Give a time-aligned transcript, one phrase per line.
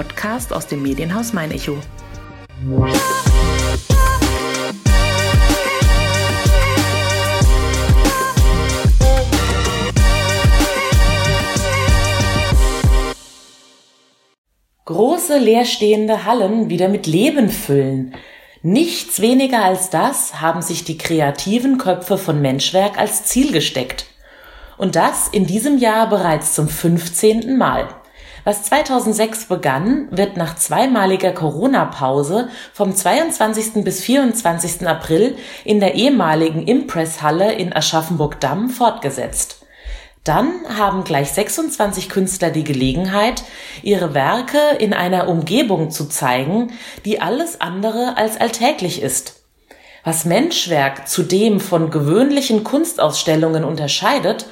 [0.00, 1.76] Podcast aus dem Medienhaus Mein Echo.
[14.86, 18.14] Große leerstehende Hallen wieder mit Leben füllen.
[18.62, 24.06] Nichts weniger als das haben sich die kreativen Köpfe von Menschwerk als Ziel gesteckt.
[24.78, 27.58] Und das in diesem Jahr bereits zum 15.
[27.58, 27.99] Mal.
[28.44, 33.84] Was 2006 begann, wird nach zweimaliger Corona-Pause vom 22.
[33.84, 34.86] bis 24.
[34.86, 39.66] April in der ehemaligen Impress-Halle in Aschaffenburg-Damm fortgesetzt.
[40.24, 43.42] Dann haben gleich 26 Künstler die Gelegenheit,
[43.82, 46.72] ihre Werke in einer Umgebung zu zeigen,
[47.04, 49.44] die alles andere als alltäglich ist.
[50.02, 54.46] Was Menschwerk zudem von gewöhnlichen Kunstausstellungen unterscheidet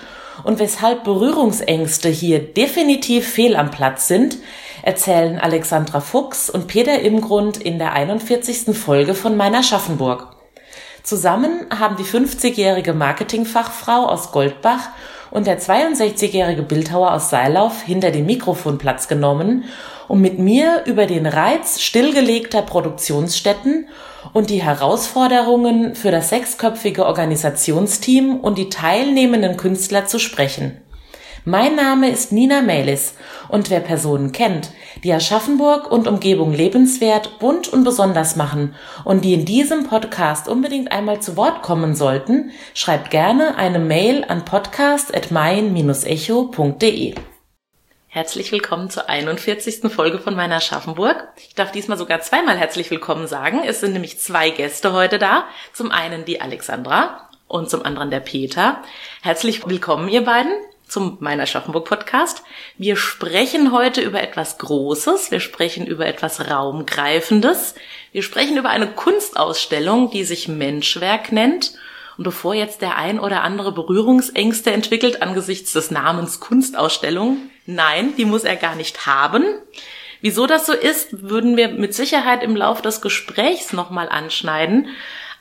[0.45, 4.37] und weshalb Berührungsängste hier definitiv fehl am Platz sind,
[4.83, 8.77] erzählen Alexandra Fuchs und Peter Imgrund in der 41.
[8.77, 10.37] Folge von Meiner Schaffenburg.
[11.03, 14.91] Zusammen haben die 50-jährige Marketingfachfrau aus Goldbach
[15.31, 19.65] und der 62-jährige Bildhauer aus Seilauf hinter dem Mikrofon Platz genommen,
[20.09, 23.89] um mit mir über den Reiz stillgelegter Produktionsstätten
[24.33, 30.79] und die Herausforderungen für das sechsköpfige Organisationsteam und die teilnehmenden Künstler zu sprechen.
[31.45, 33.15] Mein Name ist Nina Melis
[33.49, 39.33] und wer Personen kennt, die Aschaffenburg und Umgebung lebenswert, bunt und besonders machen und die
[39.33, 47.15] in diesem Podcast unbedingt einmal zu Wort kommen sollten, schreibt gerne eine Mail an podcast@mein-echo.de.
[48.11, 49.93] Herzlich willkommen zur 41.
[49.93, 51.29] Folge von meiner Schaffenburg.
[51.47, 53.61] Ich darf diesmal sogar zweimal herzlich willkommen sagen.
[53.67, 55.45] Es sind nämlich zwei Gäste heute da.
[55.75, 58.83] Zum einen die Alexandra und zum anderen der Peter.
[59.21, 60.53] Herzlich willkommen, ihr beiden
[60.87, 62.45] zum Meiner Schaffenburg Podcast.
[62.79, 65.31] Wir sprechen heute über etwas Großes.
[65.31, 67.75] Wir sprechen über etwas Raumgreifendes.
[68.13, 71.75] Wir sprechen über eine Kunstausstellung, die sich Menschwerk nennt.
[72.17, 78.25] Und bevor jetzt der ein oder andere Berührungsängste entwickelt angesichts des Namens Kunstausstellung, nein, die
[78.25, 79.45] muss er gar nicht haben.
[80.21, 84.89] Wieso das so ist, würden wir mit Sicherheit im Laufe des Gesprächs nochmal anschneiden.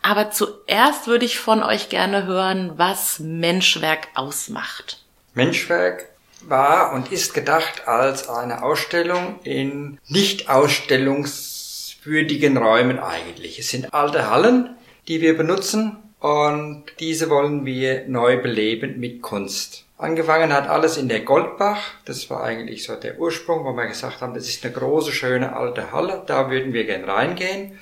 [0.03, 5.03] Aber zuerst würde ich von euch gerne hören, was Menschwerk ausmacht.
[5.33, 6.09] Menschwerk
[6.41, 13.57] war und ist gedacht als eine Ausstellung in nicht ausstellungswürdigen Räumen eigentlich.
[13.57, 14.75] Es sind alte Hallen,
[15.07, 19.86] die wir benutzen und diese wollen wir neu beleben mit Kunst.
[19.99, 21.81] Angefangen hat alles in der Goldbach.
[22.05, 25.55] Das war eigentlich so der Ursprung, wo wir gesagt haben, das ist eine große, schöne
[25.55, 26.23] alte Halle.
[26.27, 27.79] Da würden wir gern reingehen.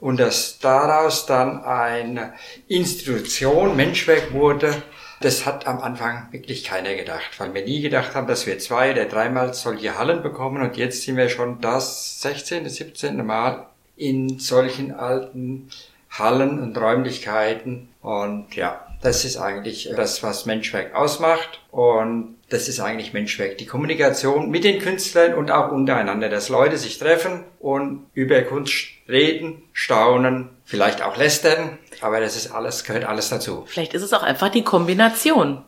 [0.00, 2.32] Und dass daraus dann eine
[2.68, 4.82] Institution, Menschwerk wurde,
[5.20, 8.92] das hat am Anfang wirklich keiner gedacht, weil wir nie gedacht haben, dass wir zwei
[8.92, 13.26] oder dreimal solche Hallen bekommen und jetzt sind wir schon das 16., 17.
[13.26, 15.70] Mal in solchen alten
[16.10, 22.80] Hallen und Räumlichkeiten und ja, das ist eigentlich das, was Menschwerk ausmacht und das ist
[22.80, 23.58] eigentlich Menschwerk.
[23.58, 28.88] Die Kommunikation mit den Künstlern und auch untereinander, dass Leute sich treffen und über Kunst
[29.08, 33.64] reden, staunen, vielleicht auch lästern, aber das ist alles, gehört alles dazu.
[33.66, 35.64] Vielleicht ist es auch einfach die Kombination.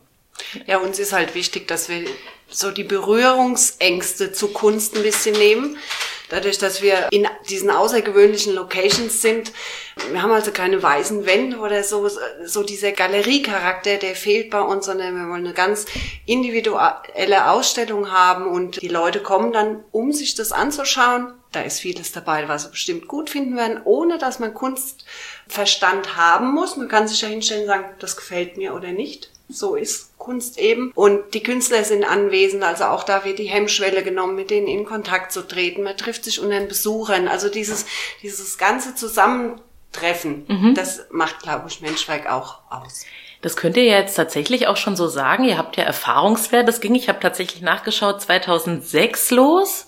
[0.65, 2.05] Ja, uns ist halt wichtig, dass wir
[2.49, 5.77] so die Berührungsängste zu Kunst ein bisschen nehmen.
[6.31, 9.51] Dadurch, dass wir in diesen außergewöhnlichen Locations sind,
[10.11, 12.09] wir haben also keine weißen Wände oder so,
[12.45, 15.85] so dieser Galeriecharakter, der fehlt bei uns, sondern wir wollen eine ganz
[16.25, 21.33] individuelle Ausstellung haben und die Leute kommen dann, um sich das anzuschauen.
[21.51, 26.53] Da ist vieles dabei, was sie bestimmt gut finden werden, ohne dass man Kunstverstand haben
[26.53, 26.77] muss.
[26.77, 29.30] Man kann sich ja hinstellen und sagen, das gefällt mir oder nicht.
[29.51, 30.91] So ist Kunst eben.
[30.93, 34.85] Und die Künstler sind anwesend, also auch da wird die Hemmschwelle genommen, mit denen in
[34.85, 35.83] Kontakt zu treten.
[35.83, 37.27] Man trifft sich unter den Besuchern.
[37.27, 37.85] Also dieses,
[38.21, 40.75] dieses ganze Zusammentreffen, mhm.
[40.75, 43.05] das macht, glaube ich, Menschwerk auch aus.
[43.41, 45.45] Das könnt ihr jetzt tatsächlich auch schon so sagen.
[45.45, 46.67] Ihr habt ja Erfahrungswert.
[46.67, 49.87] Das ging, ich habe tatsächlich nachgeschaut, 2006 los.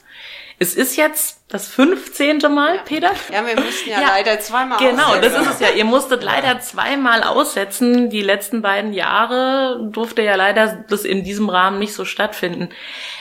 [0.63, 2.39] Es ist jetzt das 15.
[2.49, 2.81] Mal, ja.
[2.83, 3.11] Peter?
[3.33, 5.21] Ja, wir mussten ja, ja leider zweimal Genau, aussetzen.
[5.33, 5.69] das ist es ja.
[5.75, 8.09] Ihr musstet leider zweimal aussetzen.
[8.09, 12.69] Die letzten beiden Jahre durfte ja leider das in diesem Rahmen nicht so stattfinden.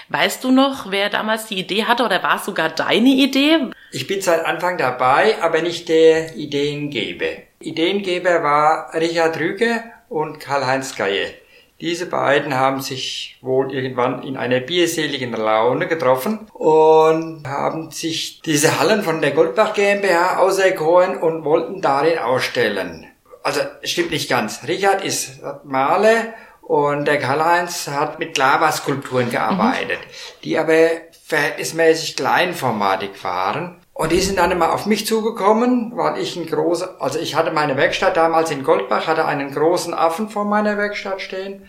[0.09, 3.59] Weißt du noch, wer damals die Idee hatte oder war es sogar deine Idee?
[3.91, 7.43] Ich bin seit Anfang dabei, aber nicht der Ideengeber.
[7.59, 11.35] Ideengeber war Richard Rüge und Karl-Heinz Geie.
[11.83, 18.79] Diese beiden haben sich wohl irgendwann in einer bierseligen Laune getroffen und haben sich diese
[18.79, 23.09] Hallen von der Goldbach GmbH auserkoren und wollten darin ausstellen.
[23.43, 24.61] Also stimmt nicht ganz.
[24.69, 30.45] Richard ist Maler und der Karl-Heinz hat mit Lavaskulpturen gearbeitet, mhm.
[30.45, 30.89] die aber
[31.27, 33.82] verhältnismäßig kleinformatig waren.
[33.95, 37.53] Und die sind dann immer auf mich zugekommen, weil ich ein großer, also ich hatte
[37.53, 41.69] meine Werkstatt damals in Goldbach, hatte einen großen Affen vor meiner Werkstatt stehen.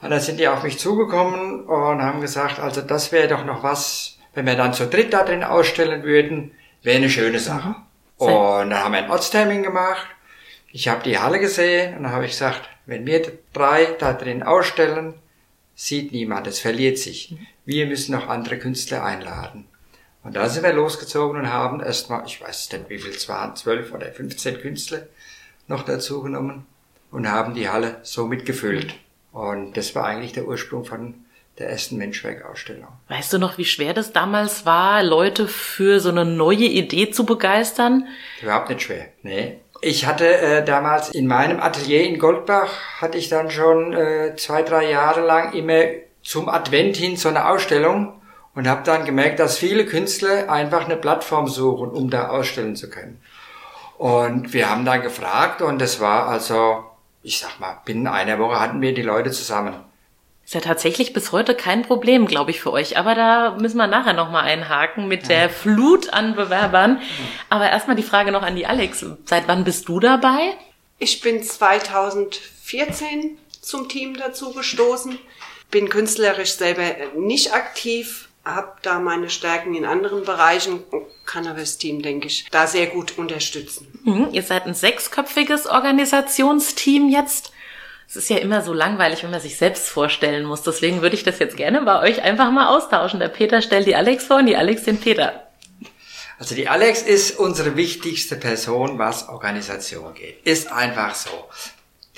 [0.00, 3.64] Und dann sind die auf mich zugekommen und haben gesagt, also das wäre doch noch
[3.64, 6.52] was, wenn wir dann zu dritt da drin ausstellen würden,
[6.82, 7.70] wäre eine schöne Sache.
[8.20, 8.26] Mhm.
[8.26, 10.06] Und dann haben wir einen Ortstermin gemacht.
[10.70, 14.44] Ich habe die Halle gesehen und dann habe ich gesagt, wenn wir drei da drin
[14.44, 15.14] ausstellen,
[15.74, 17.32] sieht niemand, es verliert sich.
[17.32, 17.46] Mhm.
[17.64, 19.67] Wir müssen noch andere Künstler einladen.
[20.28, 23.56] Und da sind wir losgezogen und haben erstmal, ich weiß nicht, wie viel es waren,
[23.56, 25.06] zwölf oder 15 Künstler
[25.68, 26.66] noch dazu genommen
[27.10, 28.94] und haben die Halle so mitgefüllt.
[29.32, 31.14] Und das war eigentlich der Ursprung von
[31.56, 32.88] der ersten Menschwerkausstellung.
[33.08, 37.24] Weißt du noch, wie schwer das damals war, Leute für so eine neue Idee zu
[37.24, 38.06] begeistern?
[38.42, 39.60] Überhaupt nicht schwer, nee.
[39.80, 44.62] Ich hatte äh, damals in meinem Atelier in Goldbach, hatte ich dann schon äh, zwei,
[44.62, 45.84] drei Jahre lang immer
[46.22, 48.17] zum Advent hin so eine Ausstellung
[48.58, 52.90] und habe dann gemerkt, dass viele Künstler einfach eine Plattform suchen, um da ausstellen zu
[52.90, 53.20] können.
[53.98, 56.82] Und wir haben dann gefragt und es war also,
[57.22, 59.76] ich sag mal, binnen einer Woche hatten wir die Leute zusammen.
[60.44, 62.98] Ist ja tatsächlich bis heute kein Problem, glaube ich, für euch.
[62.98, 67.00] Aber da müssen wir nachher nochmal einhaken mit der Flut an Bewerbern.
[67.50, 69.06] Aber erstmal die Frage noch an die Alex.
[69.24, 70.56] Seit wann bist du dabei?
[70.98, 75.16] Ich bin 2014 zum Team dazu gestoßen.
[75.70, 76.82] Bin künstlerisch selber
[77.14, 82.26] nicht aktiv, habe da meine Stärken in anderen Bereichen und kann aber das Team, denke
[82.26, 83.86] ich, da sehr gut unterstützen.
[84.04, 87.52] Mhm, ihr seid ein sechsköpfiges Organisationsteam jetzt.
[88.08, 90.62] Es ist ja immer so langweilig, wenn man sich selbst vorstellen muss.
[90.62, 93.20] Deswegen würde ich das jetzt gerne bei euch einfach mal austauschen.
[93.20, 95.46] Der Peter stellt die Alex vor und die Alex den Peter.
[96.38, 100.46] Also die Alex ist unsere wichtigste Person, was Organisation geht.
[100.46, 101.30] Ist einfach so.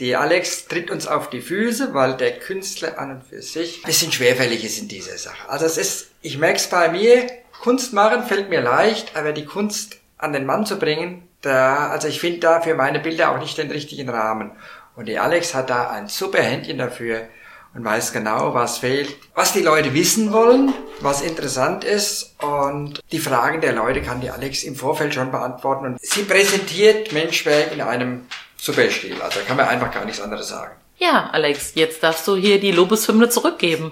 [0.01, 3.87] Die Alex tritt uns auf die Füße, weil der Künstler an und für sich ein
[3.87, 5.47] bisschen schwerfällig ist in dieser Sache.
[5.49, 7.27] Also es ist, ich merke es bei mir,
[7.61, 12.09] Kunst machen fällt mir leicht, aber die Kunst an den Mann zu bringen, da, also
[12.09, 14.53] ich finde da für meine Bilder auch nicht den richtigen Rahmen.
[14.97, 17.29] Und die Alex hat da ein super Händchen dafür
[17.75, 23.21] und weiß genau, was fehlt, was die Leute wissen wollen, was interessant ist und die
[23.21, 27.83] Fragen der Leute kann die Alex im Vorfeld schon beantworten und sie präsentiert Menschwerk in
[27.83, 28.27] einem
[28.61, 29.21] super Stil.
[29.21, 30.77] Also da kann man einfach gar nichts anderes sagen.
[30.99, 33.91] Ja, Alex, jetzt darfst du hier die Lobeshymne zurückgeben.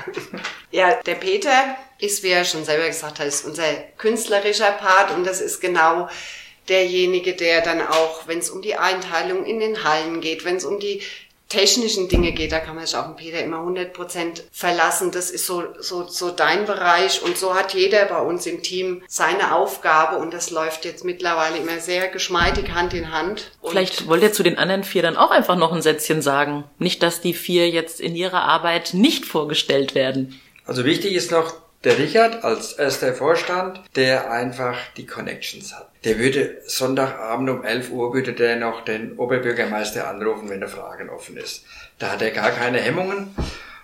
[0.70, 5.26] ja, der Peter ist, wie er schon selber gesagt hat, ist unser künstlerischer Part und
[5.26, 6.08] das ist genau
[6.70, 10.64] derjenige, der dann auch, wenn es um die Einteilung in den Hallen geht, wenn es
[10.64, 11.02] um die
[11.52, 15.10] technischen Dinge geht, da kann man sich auf den Peter immer 100% verlassen.
[15.10, 19.02] Das ist so, so, so dein Bereich und so hat jeder bei uns im Team
[19.06, 23.50] seine Aufgabe und das läuft jetzt mittlerweile immer sehr geschmeidig Hand in Hand.
[23.60, 26.64] Und Vielleicht wollt ihr zu den anderen vier dann auch einfach noch ein Sätzchen sagen.
[26.78, 30.40] Nicht, dass die vier jetzt in ihrer Arbeit nicht vorgestellt werden.
[30.64, 35.90] Also wichtig ist noch, der Richard als erster Vorstand, der einfach die Connections hat.
[36.04, 41.10] Der würde Sonntagabend um 11 Uhr würde der noch den Oberbürgermeister anrufen, wenn der Fragen
[41.10, 41.64] offen ist.
[41.98, 43.34] Da hat er gar keine Hemmungen.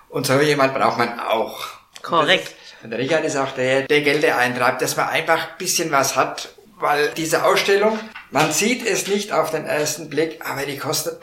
[0.09, 1.67] Und so jemand braucht man auch.
[2.03, 2.55] Korrekt.
[2.83, 6.15] Und der Richard ist auch der, der Gelder eintreibt, dass man einfach ein bisschen was
[6.15, 7.99] hat, weil diese Ausstellung,
[8.31, 11.19] man sieht es nicht auf den ersten Blick, aber die kostet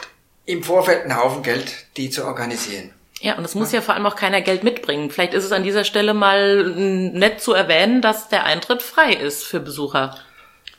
[0.46, 2.92] im Vorfeld einen Haufen Geld, die zu organisieren.
[3.26, 5.10] Ja, und es muss ja vor allem auch keiner Geld mitbringen.
[5.10, 9.46] Vielleicht ist es an dieser Stelle mal nett zu erwähnen, dass der Eintritt frei ist
[9.46, 10.16] für Besucher.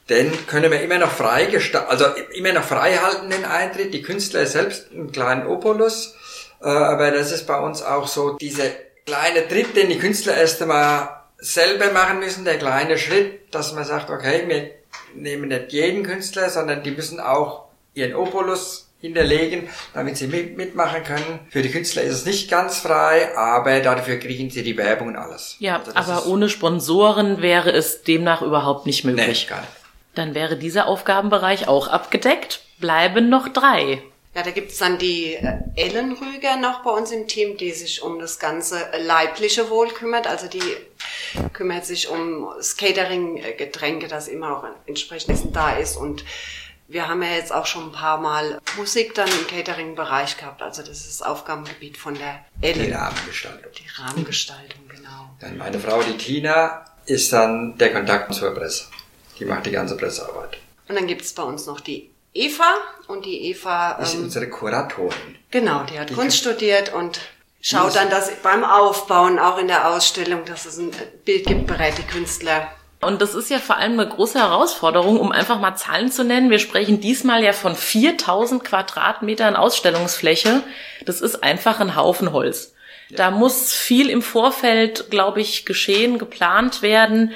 [0.08, 3.92] Den können wir immer noch frei gestalten, also immer noch frei halten den Eintritt.
[3.92, 6.14] Die Künstler selbst einen kleinen Opulus.
[6.62, 8.70] Äh, aber das ist bei uns auch so dieser
[9.06, 13.82] kleine Tritt, den die Künstler erst einmal selber machen müssen, der kleine Schritt, dass man
[13.82, 14.70] sagt, okay, wir
[15.20, 21.40] nehmen nicht jeden Künstler, sondern die müssen auch ihren Opulus hinterlegen, damit sie mitmachen können.
[21.50, 25.16] Für die Künstler ist es nicht ganz frei, aber dafür kriegen sie die Werbung und
[25.16, 25.56] alles.
[25.58, 29.46] Ja, also aber ohne Sponsoren wäre es demnach überhaupt nicht möglich.
[29.48, 29.72] Nee, gar nicht.
[30.14, 32.62] Dann wäre dieser Aufgabenbereich auch abgedeckt.
[32.78, 34.02] Bleiben noch drei.
[34.34, 38.02] Ja, da gibt's dann die äh, Ellen Rüger noch bei uns im Team, die sich
[38.02, 40.26] um das ganze leibliche Wohl kümmert.
[40.26, 40.60] Also die
[41.54, 46.22] kümmert sich um das Catering, Getränke, dass immer auch entsprechend da ist und
[46.88, 50.62] wir haben ja jetzt auch schon ein paar Mal Musik dann im Catering-Bereich gehabt.
[50.62, 52.86] Also das ist das Aufgabengebiet von der Ellen.
[52.86, 53.72] Die Rahmengestaltung.
[53.72, 55.30] Die Rahmengestaltung, genau.
[55.40, 58.86] Dann meine Frau, die Tina, ist dann der Kontakt zur Presse.
[59.38, 60.58] Die macht die ganze Pressearbeit.
[60.88, 62.74] Und dann gibt es bei uns noch die Eva.
[63.08, 63.92] Und die Eva...
[63.92, 65.36] Ist ähm, unsere Kuratorin.
[65.50, 67.20] Genau, die hat die Kunst studiert und
[67.60, 70.92] schaut dann, dass beim Aufbauen, auch in der Ausstellung, dass es ein
[71.24, 72.68] Bild gibt, berät die Künstler
[73.00, 76.50] und das ist ja vor allem eine große Herausforderung, um einfach mal Zahlen zu nennen.
[76.50, 80.62] Wir sprechen diesmal ja von 4000 Quadratmetern Ausstellungsfläche.
[81.04, 82.74] Das ist einfach ein Haufen Holz.
[83.10, 87.32] Da muss viel im Vorfeld, glaube ich, geschehen, geplant werden.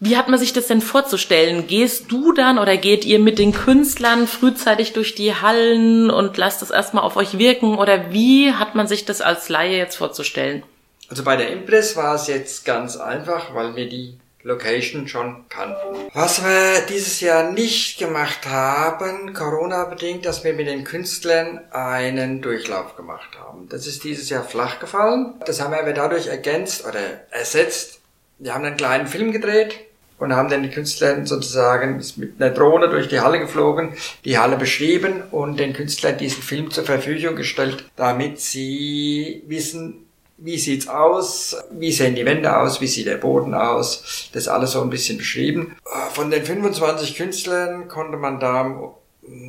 [0.00, 1.66] Wie hat man sich das denn vorzustellen?
[1.66, 6.60] Gehst du dann oder geht ihr mit den Künstlern frühzeitig durch die Hallen und lasst
[6.60, 7.78] es erstmal auf euch wirken?
[7.78, 10.64] Oder wie hat man sich das als Laie jetzt vorzustellen?
[11.08, 16.10] Also bei der Impress war es jetzt ganz einfach, weil wir die Location schon kannten.
[16.12, 22.94] Was wir dieses Jahr nicht gemacht haben, Corona-bedingt, dass wir mit den Künstlern einen Durchlauf
[22.94, 23.68] gemacht haben.
[23.70, 25.34] Das ist dieses Jahr flach gefallen.
[25.46, 28.00] Das haben wir aber dadurch ergänzt oder ersetzt.
[28.38, 29.80] Wir haben einen kleinen Film gedreht
[30.18, 35.22] und haben den Künstlern sozusagen mit einer Drohne durch die Halle geflogen, die Halle beschrieben
[35.30, 40.03] und den Künstlern diesen Film zur Verfügung gestellt, damit sie wissen,
[40.36, 44.72] wie sieht's aus, wie sehen die Wände aus, wie sieht der Boden aus, das alles
[44.72, 45.76] so ein bisschen beschrieben.
[46.12, 48.92] Von den 25 Künstlern konnte man da,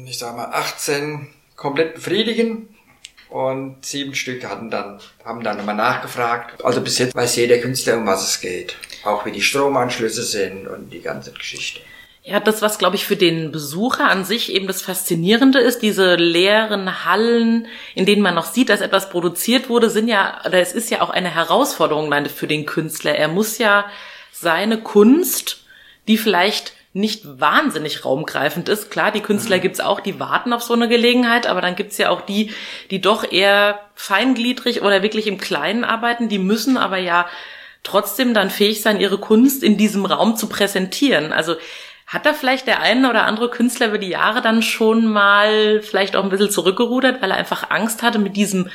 [0.05, 2.69] ich sag mal, 18 komplett befriedigen
[3.29, 6.63] und sieben Stück hatten dann, haben dann nochmal nachgefragt.
[6.63, 8.77] Also bis jetzt weiß jeder Künstler, um was es geht.
[9.03, 11.81] Auch wie die Stromanschlüsse sind und die ganze Geschichte.
[12.27, 16.15] Ja, das, was, glaube ich, für den Besucher an sich eben das Faszinierende ist, diese
[16.15, 20.73] leeren Hallen, in denen man noch sieht, dass etwas produziert wurde, sind ja, oder es
[20.73, 23.13] ist ja auch eine Herausforderung für den Künstler.
[23.13, 23.85] Er muss ja
[24.31, 25.65] seine Kunst,
[26.07, 28.89] die vielleicht nicht wahnsinnig raumgreifend ist.
[28.89, 29.61] Klar, die Künstler mhm.
[29.61, 32.51] gibt's auch, die warten auf so eine Gelegenheit, aber dann gibt's ja auch die,
[32.89, 37.27] die doch eher feingliedrig oder wirklich im Kleinen arbeiten, die müssen aber ja
[37.83, 41.31] trotzdem dann fähig sein, ihre Kunst in diesem Raum zu präsentieren.
[41.31, 41.55] Also
[42.07, 46.15] hat da vielleicht der eine oder andere Künstler über die Jahre dann schon mal vielleicht
[46.15, 48.69] auch ein bisschen zurückgerudert, weil er einfach Angst hatte mit diesem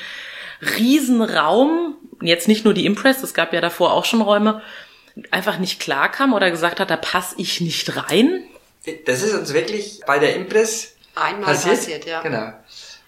[0.60, 4.62] Riesenraum, jetzt nicht nur die Impress, es gab ja davor auch schon Räume,
[5.30, 8.44] einfach nicht klarkam oder gesagt hat, da passe ich nicht rein?
[9.06, 12.22] Das ist uns wirklich bei der Impress einmal passiert, passiert ja.
[12.22, 12.52] Genau.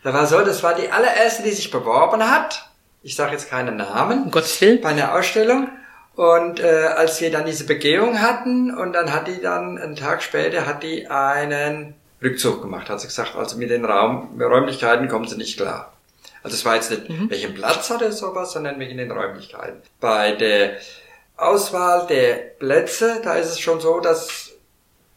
[0.03, 2.69] Da war so, das war die allererste, die sich beworben hat.
[3.03, 4.25] Ich sage jetzt keinen Namen.
[4.25, 4.81] Um Gottes Willen.
[4.81, 5.69] Bei einer Ausstellung.
[6.15, 6.67] Und äh,
[6.97, 10.83] als wir dann diese Begehung hatten und dann hat die dann einen Tag später hat
[10.83, 15.57] die einen Rückzug gemacht, hat sie gesagt, also mit den Raum, Räumlichkeiten kommen sie nicht
[15.57, 15.93] klar.
[16.43, 17.31] Also es war jetzt nicht, mhm.
[17.31, 19.81] welchen Platz hatte sowas, sondern wegen den Räumlichkeiten.
[20.01, 20.77] Bei der
[21.37, 24.51] Auswahl der Plätze, da ist es schon so, dass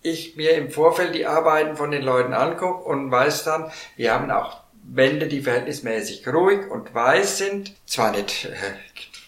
[0.02, 4.30] ich mir im Vorfeld die Arbeiten von den Leuten angucke und weiß dann, wir haben
[4.32, 8.52] auch Wände, die verhältnismäßig ruhig und weiß sind, zwar nicht äh,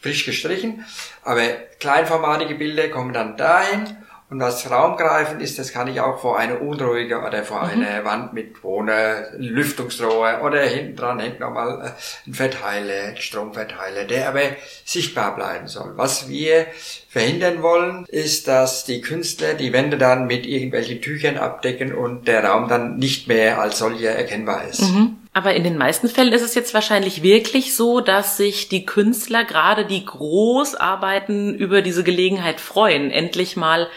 [0.08, 0.86] frisch gestrichen,
[1.24, 1.42] aber
[1.80, 3.98] kleinformatige Bilder kommen dann dahin
[4.30, 7.84] und was raumgreifend ist, das kann ich auch vor einer unruhige oder vor mhm.
[7.84, 14.28] einer Wand mit ohne Lüftungsrohr oder hinten dran hängt nochmal äh, ein Verteiler, Stromverteiler, der
[14.28, 14.42] aber
[14.84, 15.94] sichtbar bleiben soll.
[15.96, 16.68] Was wir
[17.08, 22.44] verhindern wollen, ist, dass die Künstler die Wände dann mit irgendwelchen Tüchern abdecken und der
[22.44, 24.82] Raum dann nicht mehr als solcher erkennbar ist.
[24.82, 25.20] Mhm.
[25.38, 29.46] Aber in den meisten Fällen ist es jetzt wahrscheinlich wirklich so, dass sich die Künstler,
[29.46, 33.88] gerade die Großarbeiten, über diese Gelegenheit freuen, endlich mal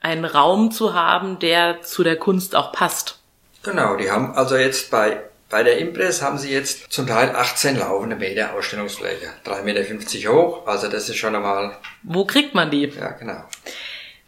[0.00, 3.18] einen Raum zu haben, der zu der Kunst auch passt.
[3.64, 5.20] Genau, die haben also jetzt bei
[5.50, 10.64] bei der Impress haben sie jetzt zum Teil 18 laufende Meter Ausstellungsfläche, 3,50 Meter hoch,
[10.68, 11.76] also das ist schon einmal.
[12.04, 12.86] Wo kriegt man die?
[12.86, 13.42] Ja, genau.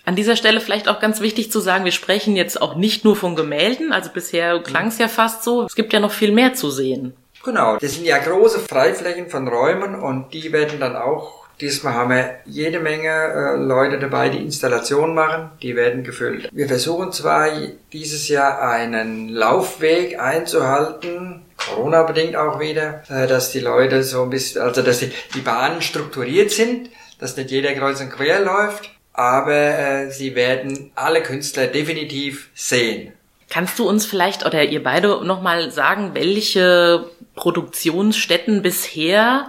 [0.07, 3.17] An dieser Stelle vielleicht auch ganz wichtig zu sagen, wir sprechen jetzt auch nicht nur
[3.17, 6.55] von Gemälden, also bisher klang es ja fast so, es gibt ja noch viel mehr
[6.55, 7.15] zu sehen.
[7.45, 12.11] Genau, das sind ja große Freiflächen von Räumen und die werden dann auch, diesmal haben
[12.11, 16.51] wir jede Menge äh, Leute dabei, die Installationen machen, die werden gefüllt.
[16.53, 17.49] Wir versuchen zwar
[17.93, 24.31] dieses Jahr einen Laufweg einzuhalten, Corona bedingt auch wieder, äh, dass die Leute so ein
[24.31, 28.96] bisschen, also dass die, die Bahnen strukturiert sind, dass nicht jeder kreuz und quer läuft
[29.17, 33.13] aber äh, sie werden alle Künstler definitiv sehen.
[33.49, 39.49] Kannst du uns vielleicht oder ihr beide nochmal sagen, welche Produktionsstätten bisher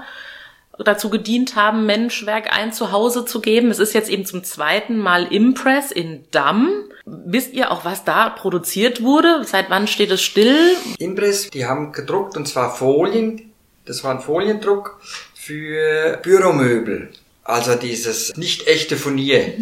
[0.77, 3.69] dazu gedient haben, Menschwerk ein Zuhause zu geben?
[3.69, 6.83] Es ist jetzt eben zum zweiten Mal Impress in Damm.
[7.05, 9.43] Wisst ihr auch, was da produziert wurde?
[9.43, 10.75] Seit wann steht es still?
[10.99, 13.51] Impress, die haben gedruckt und zwar Folien.
[13.85, 14.99] Das war ein Foliendruck
[15.33, 17.09] für Büromöbel.
[17.47, 19.53] Also dieses nicht echte Furnier,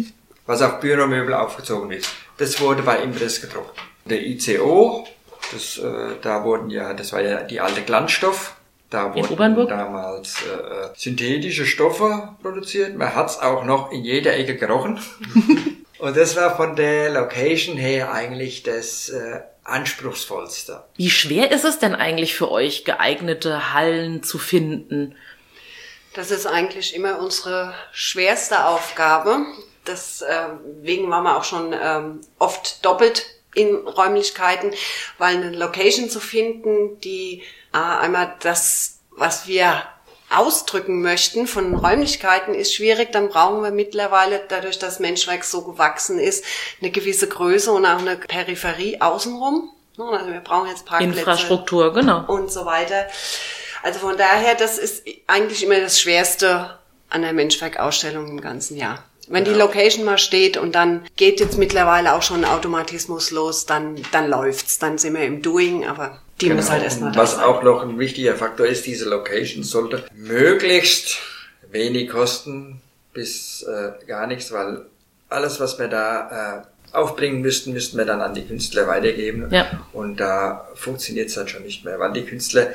[0.44, 2.10] was auf Büromöbel aufgezogen ist.
[2.36, 3.78] Das wurde bei Impress gedruckt.
[4.06, 5.06] Der ICO,
[5.52, 8.56] das, äh, da wurden ja, das war ja die alte Glanzstoff.
[8.90, 12.96] Da wurden damals äh, synthetische Stoffe produziert.
[12.96, 14.98] Man hat's auch noch in jeder Ecke gerochen.
[15.98, 20.82] Und das war von der Location her eigentlich das äh, anspruchsvollste.
[20.96, 25.14] Wie schwer ist es denn eigentlich für euch, geeignete Hallen zu finden?
[26.16, 29.44] Das ist eigentlich immer unsere schwerste Aufgabe.
[29.86, 34.72] Deswegen ähm, waren wir auch schon ähm, oft doppelt in Räumlichkeiten,
[35.18, 37.42] weil eine Location zu finden, die
[37.74, 39.82] äh, einmal das, was wir
[40.34, 46.18] ausdrücken möchten von Räumlichkeiten ist schwierig, dann brauchen wir mittlerweile, dadurch, dass Menschwerk so gewachsen
[46.18, 46.44] ist,
[46.80, 49.70] eine gewisse Größe und auch eine Peripherie außenrum.
[49.98, 51.18] Also wir brauchen jetzt Parkplätze.
[51.18, 52.24] Infrastruktur, genau.
[52.26, 53.06] Und so weiter.
[53.86, 56.76] Also von daher, das ist eigentlich immer das Schwerste
[57.08, 59.04] an der Menschwerk-Ausstellung im ganzen Jahr.
[59.28, 63.96] Wenn die Location mal steht und dann geht jetzt mittlerweile auch schon Automatismus los, dann,
[64.10, 66.56] dann läuft's, dann sind wir im Doing, aber die Genau.
[66.60, 67.44] muss halt erstmal da Was sein.
[67.44, 71.18] auch noch ein wichtiger Faktor ist, diese Location sollte möglichst
[71.70, 72.80] wenig kosten
[73.12, 74.84] bis äh, gar nichts, weil
[75.28, 79.48] alles, was wir da äh, aufbringen müssten, müssten wir dann an die Künstler weitergeben.
[79.52, 79.86] Ja.
[79.92, 82.70] Und da funktioniert es dann schon nicht mehr, weil die Künstler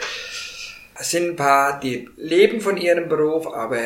[1.10, 3.80] sind ein paar, die leben von ihrem Beruf, aber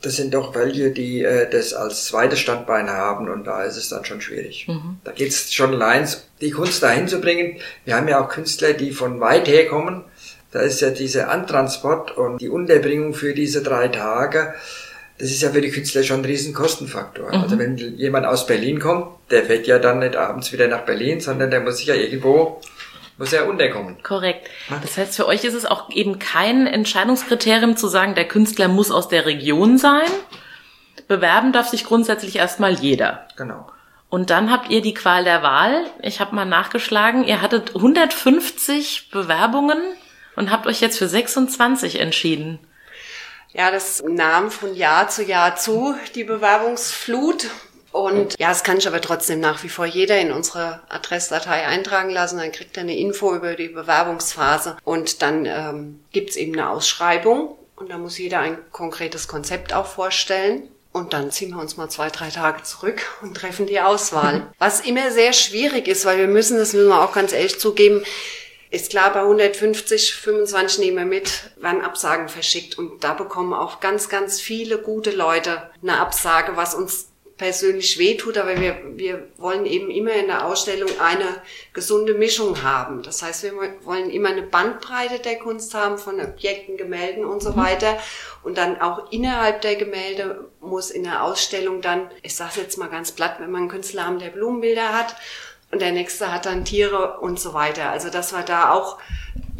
[0.00, 3.88] das sind doch welche, die äh, das als zweites Standbein haben und da ist es
[3.88, 4.66] dann schon schwierig.
[5.04, 6.08] Da geht es schon allein,
[6.40, 7.56] die Kunst dahin zu bringen.
[7.84, 10.04] Wir haben ja auch Künstler, die von weit her kommen.
[10.52, 14.54] Da ist ja dieser Antransport und die Unterbringung für diese drei Tage.
[15.18, 17.32] Das ist ja für die Künstler schon ein riesen Kostenfaktor.
[17.32, 21.20] Also wenn jemand aus Berlin kommt, der fährt ja dann nicht abends wieder nach Berlin,
[21.20, 22.60] sondern der muss sich ja irgendwo,
[23.18, 24.02] muss ja unterkommen.
[24.02, 24.48] Korrekt.
[24.82, 28.90] Das heißt, für euch ist es auch eben kein Entscheidungskriterium zu sagen, der Künstler muss
[28.90, 30.08] aus der Region sein.
[31.08, 33.26] Bewerben darf sich grundsätzlich erstmal jeder.
[33.36, 33.66] Genau.
[34.08, 35.84] Und dann habt ihr die Qual der Wahl.
[36.00, 39.78] Ich habe mal nachgeschlagen, ihr hattet 150 Bewerbungen
[40.36, 42.58] und habt euch jetzt für 26 entschieden.
[43.52, 47.46] Ja, das nahm von Jahr zu Jahr zu, die Bewerbungsflut.
[47.92, 52.10] Und ja, das kann ich aber trotzdem nach wie vor jeder in unsere Adressdatei eintragen
[52.10, 52.38] lassen.
[52.38, 54.76] Dann kriegt er eine Info über die Bewerbungsphase.
[54.84, 57.56] Und dann ähm, gibt's eben eine Ausschreibung.
[57.76, 60.68] Und da muss jeder ein konkretes Konzept auch vorstellen.
[60.92, 64.48] Und dann ziehen wir uns mal zwei, drei Tage zurück und treffen die Auswahl.
[64.58, 68.02] Was immer sehr schwierig ist, weil wir müssen, das müssen wir auch ganz ehrlich zugeben,
[68.70, 72.76] ist klar, bei 150, 25 nehmen wir mit, werden Absagen verschickt.
[72.76, 77.07] Und da bekommen auch ganz, ganz viele gute Leute eine Absage, was uns
[77.38, 81.24] persönlich wehtut, aber wir, wir wollen eben immer in der Ausstellung eine
[81.72, 83.02] gesunde Mischung haben.
[83.02, 83.52] Das heißt, wir
[83.84, 87.96] wollen immer eine Bandbreite der Kunst haben von Objekten, Gemälden und so weiter.
[88.42, 92.88] Und dann auch innerhalb der Gemälde muss in der Ausstellung dann, ich sage jetzt mal
[92.88, 95.14] ganz platt, wenn man einen Künstler haben, der Blumenbilder hat
[95.70, 97.90] und der nächste hat dann Tiere und so weiter.
[97.90, 98.98] Also dass wir da auch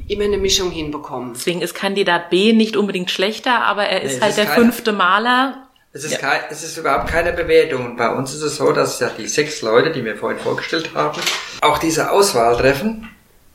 [0.08, 1.34] immer eine Mischung hinbekommen.
[1.34, 4.92] Deswegen ist Kandidat B nicht unbedingt schlechter, aber er ist Nee, halt ist der fünfte
[4.92, 5.67] Maler.
[5.92, 7.86] Es ist, kein, es ist überhaupt keine Bewertung.
[7.86, 10.90] Und bei uns ist es so, dass ja die sechs Leute, die wir vorhin vorgestellt
[10.94, 11.20] haben,
[11.62, 13.08] auch diese Auswahl treffen.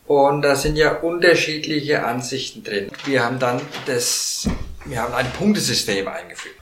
[0.07, 2.91] Und da sind ja unterschiedliche Ansichten drin.
[3.05, 4.47] Wir haben dann das,
[4.85, 6.55] wir haben ein Punktesystem eingeführt.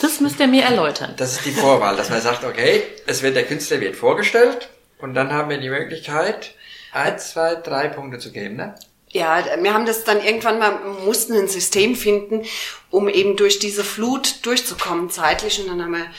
[0.00, 1.14] Das müsst ihr mir erläutern.
[1.16, 4.68] Das ist die Vorwahl, dass man sagt, okay, es wird der Künstler wird vorgestellt
[4.98, 6.54] und dann haben wir die Möglichkeit,
[6.92, 8.76] eins, zwei, drei Punkte zu geben, ne?
[9.10, 10.72] Ja, wir haben das dann irgendwann mal,
[11.04, 12.44] mussten ein System finden,
[12.90, 15.60] um eben durch diese Flut durchzukommen zeitlich.
[15.60, 16.10] Und dann haben wir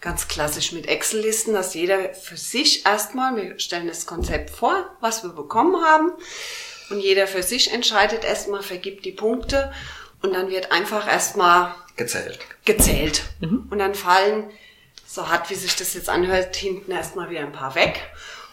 [0.00, 5.22] ganz klassisch mit Excel-Listen, dass jeder für sich erstmal, wir stellen das Konzept vor, was
[5.22, 6.12] wir bekommen haben.
[6.90, 9.72] Und jeder für sich entscheidet erstmal, vergibt die Punkte.
[10.20, 12.38] Und dann wird einfach erstmal Gezählt.
[12.64, 13.22] gezählt.
[13.70, 14.50] Und dann fallen,
[15.06, 18.00] so hart wie sich das jetzt anhört, hinten erstmal wieder ein paar weg.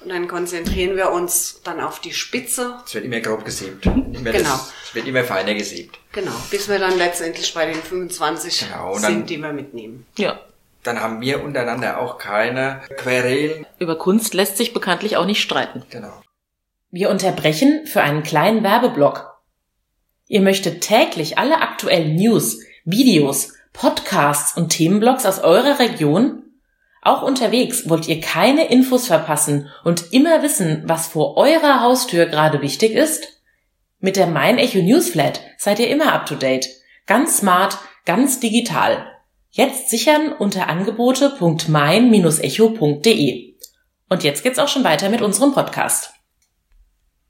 [0.03, 3.85] Und dann konzentrieren wir uns dann auf die Spitze Es wird immer grob gesiebt.
[3.85, 4.59] Immer Genau.
[4.83, 5.99] Es wird immer feiner gesiebt.
[6.11, 10.05] Genau, bis wir dann letztendlich bei den 25 Genau, sind, die wir mitnehmen.
[10.17, 10.39] Ja.
[10.83, 13.67] Dann haben wir untereinander auch keine Querelen.
[13.77, 15.83] Über Kunst lässt sich bekanntlich auch nicht streiten.
[15.91, 16.21] Genau.
[16.89, 19.39] Wir unterbrechen für einen kleinen Werbeblock.
[20.27, 26.40] Ihr möchtet täglich alle aktuellen News, Videos, Podcasts und Themenblogs aus eurer Region?
[27.01, 32.61] Auch unterwegs wollt ihr keine Infos verpassen und immer wissen, was vor eurer Haustür gerade
[32.61, 33.41] wichtig ist?
[33.99, 36.67] Mit der Mein Echo Newsflat seid ihr immer up to date.
[37.07, 39.07] Ganz smart, ganz digital.
[39.49, 43.55] Jetzt sichern unter angebote.mein-echo.de.
[44.07, 46.13] Und jetzt geht's auch schon weiter mit unserem Podcast.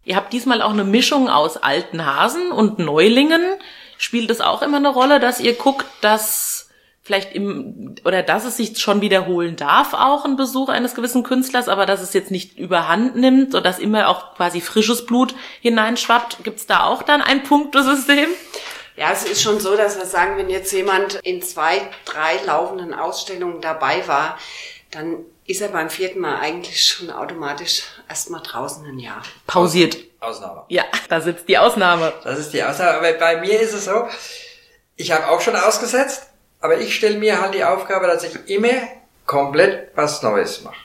[0.03, 3.41] Ihr habt diesmal auch eine Mischung aus alten Hasen und Neulingen.
[3.97, 6.50] Spielt es auch immer eine Rolle, dass ihr guckt, dass
[7.03, 11.67] vielleicht im, oder dass es sich schon wiederholen darf, auch ein Besuch eines gewissen Künstlers,
[11.67, 16.43] aber dass es jetzt nicht überhand nimmt und dass immer auch quasi frisches Blut hineinschwappt.
[16.43, 18.29] Gibt's da auch dann ein Punktesystem?
[18.97, 22.93] Ja, es ist schon so, dass wir sagen, wenn jetzt jemand in zwei, drei laufenden
[22.93, 24.37] Ausstellungen dabei war,
[24.91, 29.23] dann ist er beim vierten Mal eigentlich schon automatisch erstmal draußen ein Jahr.
[29.47, 29.97] Pausiert.
[30.19, 30.65] Ausnahme.
[30.67, 32.13] Ja, da sitzt die Ausnahme.
[32.23, 32.97] Das ist die Aussage.
[32.97, 34.07] Aber bei mir ist es so,
[34.95, 36.27] ich habe auch schon ausgesetzt,
[36.61, 38.69] aber ich stelle mir halt die Aufgabe, dass ich immer
[39.25, 40.75] komplett was Neues mache.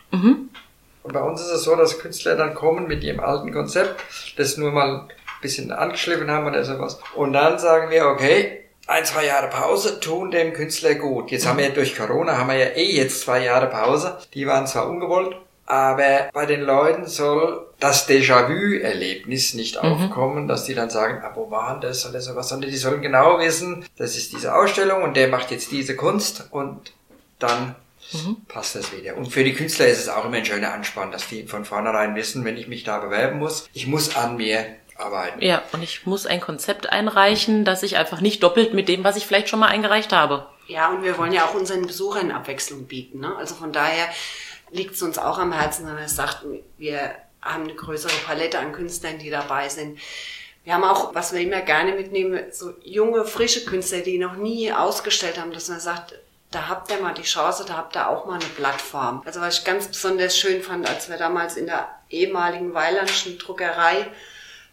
[1.02, 4.02] Und bei uns ist es so, dass Künstler dann kommen mit ihrem alten Konzept,
[4.36, 5.08] das nur mal ein
[5.40, 6.98] bisschen angeschliffen haben oder sowas.
[7.14, 11.30] Und dann sagen wir, okay, ein, zwei Jahre Pause tun dem Künstler gut.
[11.30, 14.18] Jetzt haben wir durch Corona, haben wir ja eh jetzt zwei Jahre Pause.
[14.34, 19.92] Die waren zwar ungewollt, aber bei den Leuten soll das Déjà-vu-Erlebnis nicht mhm.
[19.92, 23.38] aufkommen, dass die dann sagen, ah, wo war das oder sowas, sondern die sollen genau
[23.38, 26.92] wissen, das ist diese Ausstellung und der macht jetzt diese Kunst und
[27.38, 27.74] dann
[28.12, 28.36] mhm.
[28.48, 29.16] passt das wieder.
[29.16, 32.14] Und für die Künstler ist es auch immer ein schöner Anspann, dass die von vornherein
[32.14, 34.64] wissen, wenn ich mich da bewerben muss, ich muss an mir
[34.98, 35.42] arbeiten.
[35.42, 39.16] Ja, und ich muss ein Konzept einreichen, das ich einfach nicht doppelt mit dem, was
[39.16, 40.46] ich vielleicht schon mal eingereicht habe.
[40.68, 43.20] Ja, und wir wollen ja auch unseren Besuchern Abwechslung bieten.
[43.20, 43.36] Ne?
[43.36, 44.08] Also von daher
[44.70, 48.72] liegt es uns auch am Herzen, wenn wir sagen, wir haben eine größere Palette an
[48.72, 49.98] Künstlern, die dabei sind.
[50.64, 54.72] Wir haben auch, was wir immer gerne mitnehmen, so junge, frische Künstler, die noch nie
[54.72, 56.14] ausgestellt haben, dass man sagt,
[56.50, 59.22] da habt ihr mal die Chance, da habt ihr auch mal eine Plattform.
[59.24, 64.06] Also was ich ganz besonders schön fand, als wir damals in der ehemaligen Weilandschen Druckerei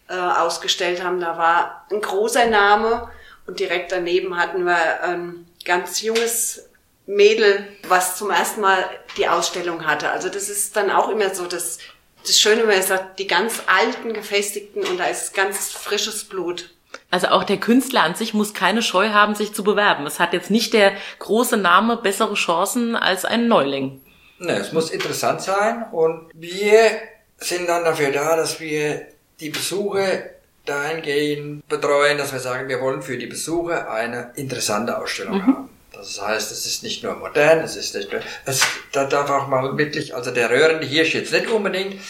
[0.08, 1.20] äh, ausgestellt haben.
[1.20, 3.10] Da war ein großer Name
[3.46, 6.68] und direkt daneben hatten wir ein ganz junges
[7.06, 8.84] Mädel, was zum ersten Mal
[9.16, 10.10] die Ausstellung hatte.
[10.10, 11.78] Also das ist dann auch immer so das,
[12.22, 16.70] das Schöne, wenn man sagt, die ganz alten, gefestigten und da ist ganz frisches Blut.
[17.10, 20.06] Also auch der Künstler an sich muss keine Scheu haben, sich zu bewerben.
[20.06, 24.00] Es hat jetzt nicht der große Name bessere Chancen als ein Neuling.
[24.38, 26.90] Ne, es muss interessant sein und wir
[27.36, 29.06] sind dann dafür da, dass wir
[29.40, 30.24] die Besucher
[30.64, 35.46] dahingehend betreuen, dass wir sagen, wir wollen für die Besucher eine interessante Ausstellung mhm.
[35.46, 35.68] haben.
[36.04, 38.62] Das heißt, es ist nicht nur modern, es ist nicht nur, es,
[38.92, 42.00] da darf auch mal wirklich, also der röhrende Hirsch jetzt nicht unbedingt,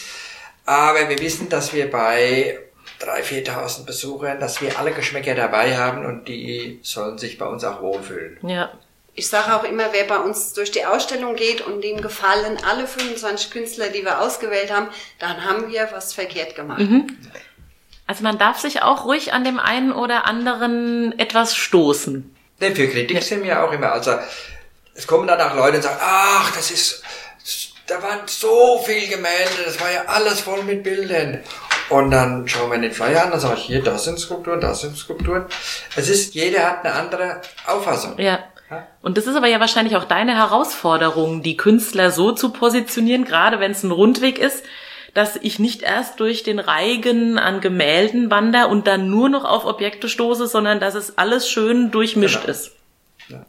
[0.65, 2.59] aber wir wissen, dass wir bei
[2.99, 7.63] 3.000, 4.000 Besuchern, dass wir alle Geschmäcker dabei haben und die sollen sich bei uns
[7.63, 8.37] auch wohlfühlen.
[8.47, 8.71] Ja.
[9.17, 12.85] Ich sage auch immer, wer bei uns durch die Ausstellung geht und dem gefallen alle
[12.85, 16.81] 25 Künstler, die wir ausgewählt haben, dann haben wir was verkehrt gemacht.
[16.81, 17.07] Mhm.
[18.07, 22.34] Also man darf sich auch ruhig an dem einen oder anderen etwas stoßen.
[22.61, 24.15] Denn für Kritik sind wir auch immer, also
[24.93, 27.03] es kommen dann auch Leute und sagen, ach, das ist,
[27.87, 31.41] da waren so viel Gemälde, das war ja alles voll mit Bildern.
[31.89, 34.59] Und dann schauen wir in den Flyer an, dann sage ich, hier, das sind Skulpturen,
[34.59, 35.45] das sind Skulpturen.
[35.95, 38.17] Es ist, jeder hat eine andere Auffassung.
[38.17, 38.39] Ja.
[39.03, 43.59] Und das ist aber ja wahrscheinlich auch deine Herausforderung, die Künstler so zu positionieren, gerade
[43.59, 44.63] wenn es ein Rundweg ist,
[45.15, 49.65] dass ich nicht erst durch den Reigen an Gemälden wander und dann nur noch auf
[49.65, 52.51] Objekte stoße, sondern dass es alles schön durchmischt genau.
[52.51, 52.71] ist.
[53.29, 53.45] Ja.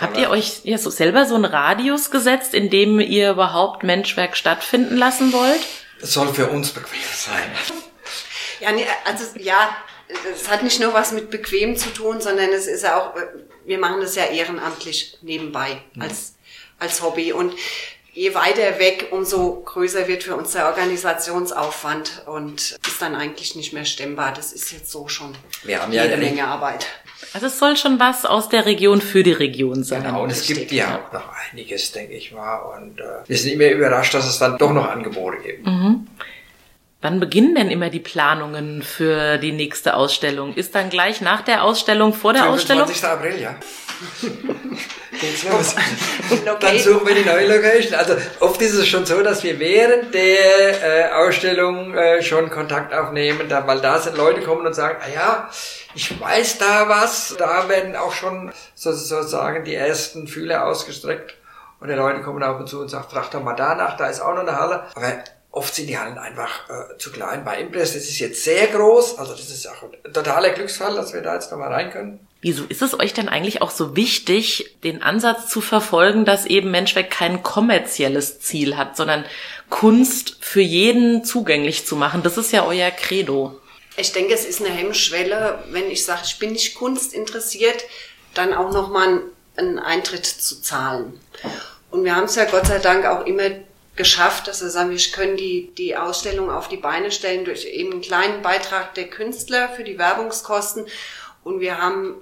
[0.00, 4.36] Habt ihr euch ja so selber so einen Radius gesetzt, in dem ihr überhaupt Menschwerk
[4.36, 5.60] stattfinden lassen wollt?
[6.02, 7.48] Es soll für uns bequem sein.
[8.60, 9.76] Ja, nee, also ja,
[10.34, 13.14] es hat nicht nur was mit bequem zu tun, sondern es ist ja auch,
[13.64, 16.02] wir machen das ja ehrenamtlich nebenbei mhm.
[16.02, 16.34] als,
[16.80, 17.32] als Hobby.
[17.32, 17.54] Und
[18.14, 23.72] je weiter weg, umso größer wird für uns der Organisationsaufwand und ist dann eigentlich nicht
[23.72, 24.32] mehr stemmbar.
[24.32, 26.86] Das ist jetzt so schon wir haben ja jede Menge Arbeit.
[27.32, 30.04] Also es soll schon was aus der Region für die Region sein.
[30.04, 32.58] Genau, und es gibt ja auch noch einiges, denke ich mal.
[32.58, 35.66] Und äh, wir sind immer überrascht, dass es dann doch noch Angebote gibt.
[35.66, 36.06] Mhm.
[37.00, 40.54] Wann beginnen denn immer die Planungen für die nächste Ausstellung?
[40.54, 42.78] Ist dann gleich nach der Ausstellung, vor der 25.
[42.78, 42.86] Ausstellung?
[42.86, 43.04] 20.
[43.04, 43.56] April, ja.
[46.60, 47.94] Dann suchen wir die neue Location.
[47.94, 52.92] Also oft ist es schon so, dass wir während der äh, Ausstellung äh, schon Kontakt
[52.92, 55.50] aufnehmen, da, weil da sind Leute kommen und sagen, ah ja,
[55.94, 57.34] ich weiß da was.
[57.38, 61.36] Da werden auch schon sozusagen die ersten Fühler ausgestreckt.
[61.80, 64.20] Und die Leute kommen auf und zu und sagen, frag doch mal danach, da ist
[64.20, 64.84] auch noch eine Halle.
[64.94, 65.12] Aber
[65.54, 67.44] Oft sind die Hallen einfach äh, zu klein.
[67.44, 69.20] Bei Impress, das ist jetzt sehr groß.
[69.20, 72.26] Also das ist auch ein totaler Glücksfall, dass wir da jetzt nochmal rein können.
[72.44, 76.70] Wieso ist es euch denn eigentlich auch so wichtig, den Ansatz zu verfolgen, dass eben
[76.70, 79.24] Menschwerk kein kommerzielles Ziel hat, sondern
[79.70, 82.22] Kunst für jeden zugänglich zu machen?
[82.22, 83.58] Das ist ja euer Credo.
[83.96, 87.82] Ich denke, es ist eine Hemmschwelle, wenn ich sage, ich bin nicht Kunst interessiert,
[88.34, 89.22] dann auch nochmal
[89.56, 91.18] einen Eintritt zu zahlen.
[91.90, 93.52] Und wir haben es ja Gott sei Dank auch immer
[93.96, 97.92] geschafft, dass wir sagen, wir können die, die Ausstellung auf die Beine stellen durch eben
[97.92, 100.84] einen kleinen Beitrag der Künstler für die Werbungskosten.
[101.42, 102.16] Und wir haben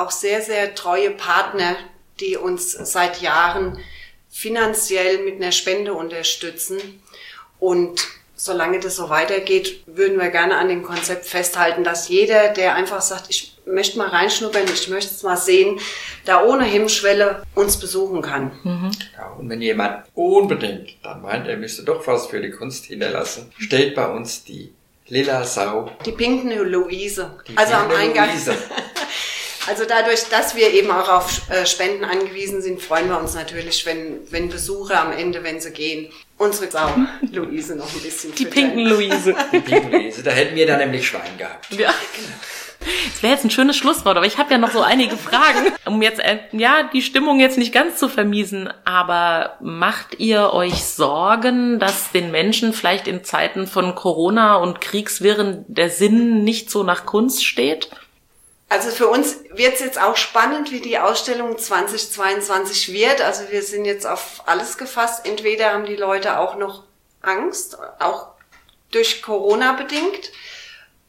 [0.00, 1.76] auch sehr, sehr treue Partner,
[2.20, 3.78] die uns seit Jahren
[4.30, 6.78] finanziell mit einer Spende unterstützen.
[7.58, 8.00] Und
[8.36, 13.00] solange das so weitergeht, würden wir gerne an dem Konzept festhalten, dass jeder, der einfach
[13.00, 15.78] sagt, ich möchte mal reinschnuppern, ich möchte es mal sehen,
[16.24, 18.52] da ohne Hemmschwelle uns besuchen kann.
[18.62, 18.90] Mhm.
[19.16, 23.52] Ja, und wenn jemand unbedingt dann meint, er müsste doch was für die Kunst hinterlassen,
[23.58, 24.72] steht bei uns die
[25.08, 25.90] Lila Sau.
[26.04, 27.38] Die pinken Luise.
[27.48, 28.28] Die also am Eingang.
[28.30, 28.54] Luise.
[29.68, 33.84] Also dadurch, dass wir eben auch auf äh, Spenden angewiesen sind, freuen wir uns natürlich,
[33.84, 36.88] wenn, wenn Besucher am Ende, wenn sie gehen, unsere Sau
[37.32, 39.34] Luise noch ein bisschen Die pinken Luise.
[39.52, 40.22] Die pinken Luise.
[40.22, 41.70] Da hätten wir dann nämlich Schwein gehabt.
[41.72, 41.92] Ja.
[42.80, 46.00] Das wäre jetzt ein schönes Schlusswort, aber ich habe ja noch so einige Fragen, um
[46.00, 48.72] jetzt äh, ja die Stimmung jetzt nicht ganz zu vermiesen.
[48.86, 55.66] Aber macht ihr euch Sorgen, dass den Menschen vielleicht in Zeiten von Corona und Kriegswirren
[55.68, 57.90] der Sinn nicht so nach Kunst steht?
[58.70, 63.22] Also für uns wird es jetzt auch spannend, wie die Ausstellung 2022 wird.
[63.22, 65.26] Also wir sind jetzt auf alles gefasst.
[65.26, 66.84] Entweder haben die Leute auch noch
[67.22, 68.28] Angst, auch
[68.90, 70.30] durch Corona bedingt.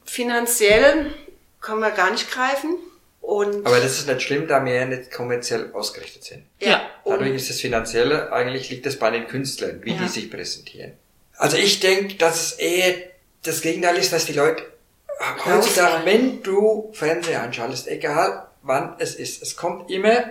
[0.06, 1.14] Finanziell
[1.62, 2.76] können wir gar nicht greifen.
[3.22, 6.46] Und Aber das ist nicht schlimm, da wir ja nicht kommerziell ausgerichtet sind.
[6.60, 10.00] ja, Dadurch ist das Finanzielle, eigentlich liegt das bei den Künstlern, wie Ja.
[10.02, 10.94] die sich präsentieren.
[11.36, 12.96] Also ich denke, dass es eher
[13.44, 14.64] das Gegenteil ist, dass die Leute
[15.46, 20.24] heutzutage, wenn du Fernseher anschaltest, egal wann es ist, es kommt immer,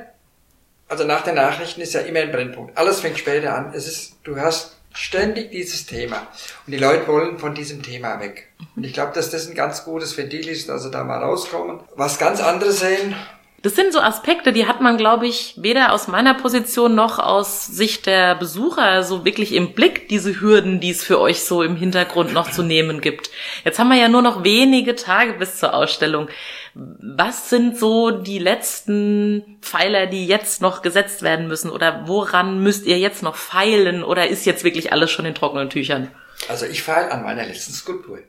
[0.88, 2.77] also nach den Nachrichten ist ja immer ein Brennpunkt.
[2.77, 3.72] Alles fängt später an.
[3.74, 6.27] Es ist, du hast ständig dieses Thema.
[6.66, 8.48] Und die Leute wollen von diesem Thema weg.
[8.74, 11.81] Und ich glaube, dass das ein ganz gutes Ventil ist, dass sie da mal rauskommen.
[11.94, 13.14] Was ganz anderes sehen,
[13.61, 17.66] Das sind so Aspekte, die hat man, glaube ich, weder aus meiner Position noch aus
[17.66, 21.75] Sicht der Besucher so wirklich im Blick, diese Hürden, die es für euch so im
[21.75, 23.31] Hintergrund noch zu nehmen gibt.
[23.64, 26.29] Jetzt haben wir ja nur noch wenige Tage bis zur Ausstellung.
[26.75, 31.71] Was sind so die letzten Pfeiler, die jetzt noch gesetzt werden müssen?
[31.73, 34.05] Oder woran müsst ihr jetzt noch feilen?
[34.05, 36.12] Oder ist jetzt wirklich alles schon in trockenen Tüchern?
[36.47, 38.21] Also ich feile an meiner letzten Skulptur.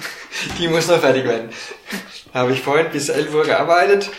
[0.58, 1.50] Die muss noch fertig werden.
[2.34, 4.10] Habe ich vorhin bis 11 Uhr gearbeitet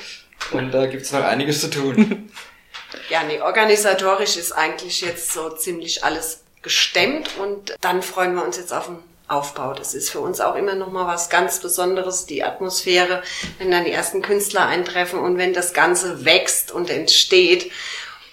[0.51, 2.31] und da gibt's noch einiges zu tun.
[3.09, 8.57] ja, nee, organisatorisch ist eigentlich jetzt so ziemlich alles gestemmt und dann freuen wir uns
[8.57, 9.73] jetzt auf den Aufbau.
[9.73, 13.23] Das ist für uns auch immer noch mal was ganz Besonderes, die Atmosphäre,
[13.57, 17.71] wenn dann die ersten Künstler eintreffen und wenn das Ganze wächst und entsteht.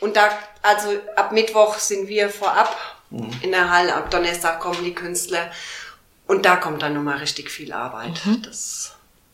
[0.01, 0.31] Und da,
[0.63, 2.77] also ab Mittwoch sind wir vorab
[3.43, 5.51] in der Halle, ab Donnerstag kommen die Künstler
[6.27, 8.21] und da kommt dann nochmal richtig viel Arbeit.
[8.45, 8.93] Das,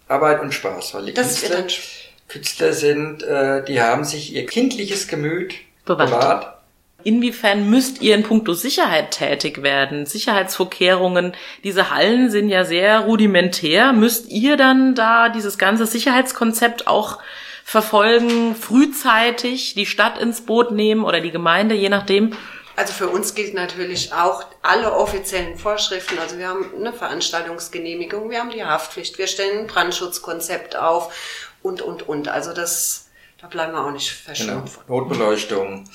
[0.08, 4.34] Arbeit und Spaß, weil die Das wird Künstler, dann- Künstler sind, äh, die haben sich
[4.34, 6.10] ihr kindliches Gemüt Bewahrt.
[6.10, 6.56] bewahrt.
[7.04, 10.06] Inwiefern müsst ihr in puncto Sicherheit tätig werden?
[10.06, 13.92] Sicherheitsvorkehrungen, diese Hallen sind ja sehr rudimentär.
[13.92, 17.20] Müsst ihr dann da dieses ganze Sicherheitskonzept auch
[17.62, 22.32] verfolgen, frühzeitig die Stadt ins Boot nehmen oder die Gemeinde, je nachdem?
[22.76, 26.18] Also für uns gilt natürlich auch alle offiziellen Vorschriften.
[26.18, 31.14] Also wir haben eine Veranstaltungsgenehmigung, wir haben die Haftpflicht, wir stellen ein Brandschutzkonzept auf
[31.62, 32.28] und, und, und.
[32.28, 33.08] Also das,
[33.40, 34.34] da bleiben wir auch nicht Genau.
[34.36, 34.84] verschont von.
[34.88, 35.88] Notbeleuchtung.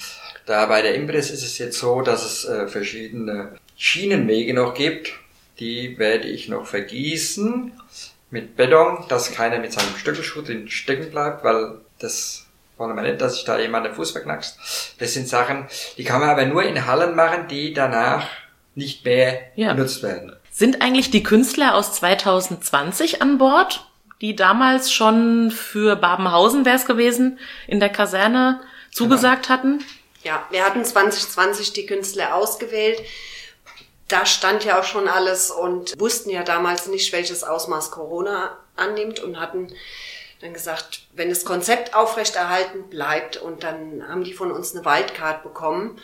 [0.47, 5.13] Da bei der Impress ist es jetzt so, dass es äh, verschiedene Schienenwege noch gibt.
[5.59, 7.79] Die werde ich noch vergießen
[8.31, 12.47] mit Beton, dass keiner mit seinem Stöckelschuh drin stecken bleibt, weil das
[12.81, 14.57] wollen wir nicht, dass sich da jemand den Fuß verknackst.
[14.99, 15.67] Das sind Sachen,
[15.97, 18.27] die kann man aber nur in Hallen machen, die danach
[18.75, 19.73] nicht mehr Ja.
[19.73, 20.35] benutzt werden.
[20.51, 23.85] Sind eigentlich die Künstler aus 2020 an Bord,
[24.19, 28.59] die damals schon für Babenhausen wär's gewesen, in der Kaserne
[28.91, 29.79] zugesagt hatten?
[30.23, 33.01] Ja, wir hatten 2020 die Künstler ausgewählt.
[34.07, 39.19] Da stand ja auch schon alles und wussten ja damals nicht, welches Ausmaß Corona annimmt
[39.21, 39.67] und hatten
[40.41, 45.43] dann gesagt, wenn das Konzept aufrechterhalten bleibt und dann haben die von uns eine Wildcard
[45.43, 45.99] bekommen.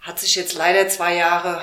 [0.00, 1.60] Hat sich jetzt leider zwei Jahre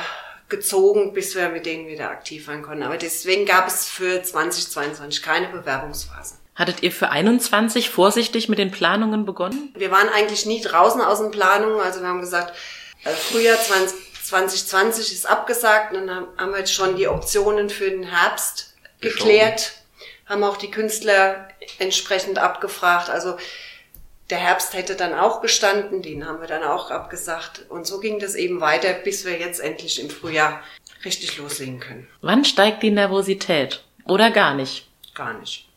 [0.50, 2.84] gezogen, bis wir mit denen wieder aktiv werden konnten.
[2.84, 6.36] Aber deswegen gab es für 2022 keine Bewerbungsphase.
[6.54, 9.74] Hattet ihr für 21 vorsichtig mit den Planungen begonnen?
[9.76, 11.80] Wir waren eigentlich nie draußen aus den Planungen.
[11.80, 12.56] Also wir haben gesagt,
[13.04, 15.94] äh, Frühjahr 20, 2020 ist abgesagt.
[15.96, 19.26] Und dann haben- wir jetzt schon die Optionen für den Herbst Geschoben.
[19.26, 19.74] geklärt.
[20.26, 21.48] Haben auch die Künstler
[21.80, 23.10] entsprechend abgefragt.
[23.10, 23.38] Also
[24.30, 26.02] der Herbst hätte dann auch gestanden.
[26.02, 27.66] Den haben wir dann auch abgesagt.
[27.70, 30.62] Und so ging das eben weiter, bis wir jetzt endlich im Frühjahr
[31.04, 32.08] richtig loslegen können.
[32.22, 33.84] Wann steigt die Nervosität?
[34.06, 34.88] Oder gar nicht?
[35.14, 35.68] Gar nicht.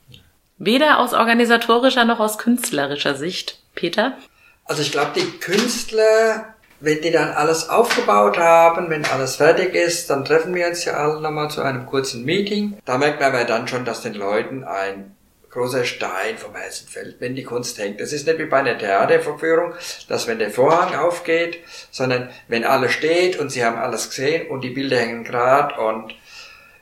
[0.56, 3.60] Weder aus organisatorischer noch aus künstlerischer Sicht.
[3.74, 4.18] Peter?
[4.64, 10.10] Also ich glaube, die Künstler, wenn die dann alles aufgebaut haben, wenn alles fertig ist,
[10.10, 12.78] dann treffen wir uns ja alle nochmal zu einem kurzen Meeting.
[12.84, 15.16] Da merkt man aber dann schon, dass den Leuten ein
[15.50, 18.00] großer Stein vom Herzen fällt, wenn die Kunst hängt.
[18.00, 19.72] Das ist nicht wie bei einer Theatervorführung,
[20.08, 21.58] dass wenn der Vorhang aufgeht,
[21.90, 26.14] sondern wenn alles steht und sie haben alles gesehen und die Bilder hängen gerade und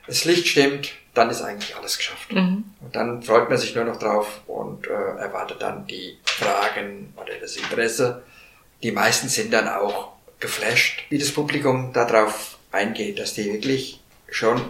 [0.06, 2.30] das Licht stimmt, dann ist eigentlich alles geschafft.
[2.80, 7.32] Und dann freut man sich nur noch drauf und äh, erwartet dann die Fragen oder
[7.40, 8.22] das Interesse.
[8.82, 14.60] Die meisten sind dann auch geflasht, wie das Publikum darauf eingeht, dass die wirklich schon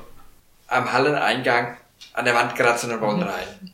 [0.69, 1.77] am Halleneingang
[2.13, 3.73] an der Wand kratzen und wollen rein.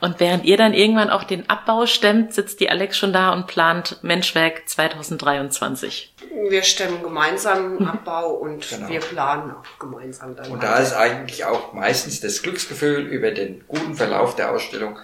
[0.00, 3.46] Und während ihr dann irgendwann auch den Abbau stemmt, sitzt die Alex schon da und
[3.46, 6.14] plant Menschwerk 2023.
[6.48, 8.88] Wir stemmen gemeinsam Abbau und genau.
[8.88, 10.50] wir planen auch gemeinsam dann.
[10.50, 14.98] Und da ist eigentlich auch meistens das Glücksgefühl über den guten Verlauf der Ausstellung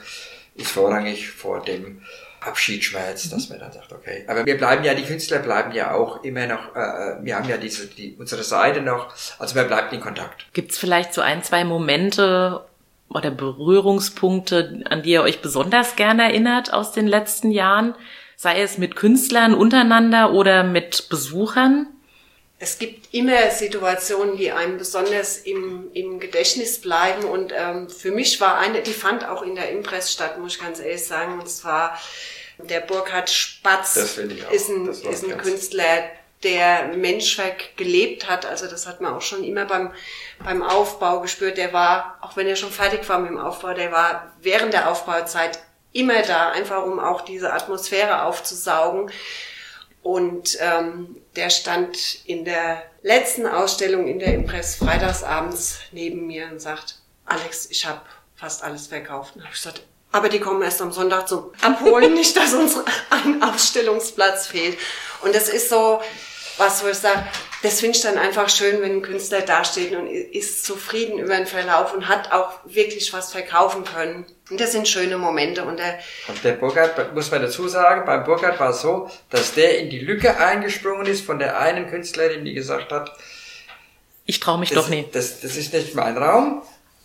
[0.54, 2.00] ist vorrangig vor dem
[2.46, 4.24] Abschiedsschmerz, dass man dann sagt, okay.
[4.26, 7.48] Aber wir bleiben ja, die Künstler bleiben ja auch immer noch, äh, äh wir haben
[7.48, 10.46] ja diese, die, unsere Seite noch, also man bleibt in Kontakt.
[10.52, 12.64] Gibt's vielleicht so ein, zwei Momente
[13.08, 17.94] oder Berührungspunkte, an die ihr euch besonders gerne erinnert aus den letzten Jahren?
[18.36, 21.88] Sei es mit Künstlern untereinander oder mit Besuchern?
[22.58, 27.24] Es gibt immer Situationen, die einem besonders im, im Gedächtnis bleiben.
[27.24, 30.62] Und ähm, für mich war eine, die fand auch in der Impress statt, muss ich
[30.62, 31.38] ganz ehrlich sagen.
[31.38, 31.98] Und zwar
[32.58, 36.10] der Burkhard Spatz ist ein, ist ein Künstler,
[36.42, 38.46] der Menschwerk gelebt hat.
[38.46, 39.92] Also das hat man auch schon immer beim,
[40.44, 41.56] beim Aufbau gespürt.
[41.56, 44.90] Der war, auch wenn er schon fertig war mit dem Aufbau, der war während der
[44.90, 45.58] Aufbauzeit
[45.92, 49.10] immer da, einfach um auch diese Atmosphäre aufzusaugen.
[50.02, 56.60] Und ähm, der stand in der letzten Ausstellung in der Impress freitagsabends neben mir und
[56.60, 58.02] sagt, Alex, ich habe
[58.36, 59.34] fast alles verkauft.
[59.34, 62.76] Und hab ich gesagt, aber die kommen erst am Sonntag zum Abholen, nicht, dass uns
[63.10, 64.78] ein Ausstellungsplatz fehlt.
[65.22, 66.00] Und das ist so,
[66.58, 67.22] was wo ich sage,
[67.62, 71.46] das finde ich dann einfach schön, wenn ein Künstler dasteht und ist zufrieden über den
[71.46, 74.24] Verlauf und hat auch wirklich was verkaufen können.
[74.50, 75.64] Und das sind schöne Momente.
[75.64, 79.54] Und der, und der Burkhardt, muss man dazu sagen, beim Burkhardt war es so, dass
[79.54, 83.16] der in die Lücke eingesprungen ist von der einen Künstlerin, die gesagt hat,
[84.24, 85.14] ich traue mich das, doch nicht.
[85.14, 86.62] Das, das ist nicht mein Raum.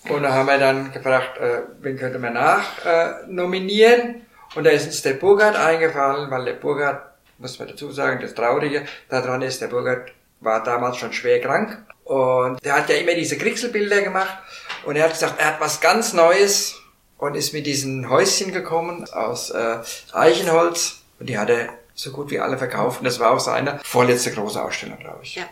[0.09, 4.25] Und da haben wir dann gefragt, äh, wen könnte man nach äh, nominieren?
[4.55, 8.33] Und da ist uns der Burkhardt eingefallen, weil der Burkhardt muss man dazu sagen, das
[8.33, 10.05] Traurige daran ist, der Burger
[10.39, 14.37] war damals schon schwer krank und der hat ja immer diese Kriegselbilder gemacht
[14.85, 16.79] und er hat gesagt, er hat was ganz Neues
[17.17, 19.77] und ist mit diesen Häuschen gekommen aus äh,
[20.13, 23.79] Eichenholz und die hat er so gut wie alle verkauft und das war auch seine
[23.83, 25.35] vorletzte große Ausstellung, glaube ich.
[25.35, 25.43] Ja.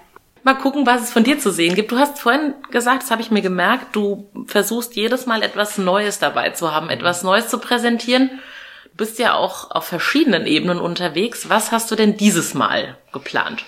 [0.44, 1.92] Mal gucken, was es von dir zu sehen gibt.
[1.92, 6.20] Du hast vorhin gesagt, das habe ich mir gemerkt, du versuchst jedes Mal etwas Neues
[6.20, 8.40] dabei zu haben, etwas Neues zu präsentieren
[9.00, 11.50] bist ja auch auf verschiedenen Ebenen unterwegs.
[11.50, 13.66] Was hast du denn dieses Mal geplant?